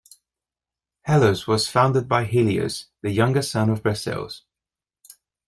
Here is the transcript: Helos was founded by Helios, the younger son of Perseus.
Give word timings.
Helos 1.07 1.45
was 1.45 1.67
founded 1.67 2.07
by 2.07 2.23
Helios, 2.25 2.87
the 3.03 3.11
younger 3.11 3.43
son 3.43 3.69
of 3.69 3.83
Perseus. 3.83 4.41